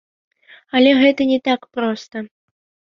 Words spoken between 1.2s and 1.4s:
не